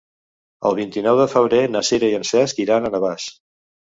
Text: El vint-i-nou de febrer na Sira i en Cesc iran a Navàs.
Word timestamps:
El 0.69 0.77
vint-i-nou 0.79 1.19
de 1.19 1.27
febrer 1.33 1.59
na 1.75 1.83
Sira 1.89 2.09
i 2.13 2.17
en 2.21 2.27
Cesc 2.29 2.61
iran 2.65 2.87
a 2.89 2.93
Navàs. 2.97 3.29